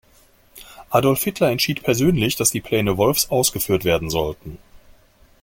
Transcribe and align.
Adolf 0.91 1.21
Hitler 1.21 1.51
entschied 1.51 1.83
persönlich, 1.83 2.35
dass 2.35 2.49
die 2.49 2.59
Pläne 2.59 2.97
Wolffs 2.97 3.29
ausgeführt 3.29 3.83
werden 3.85 4.09
sollten. 4.09 4.57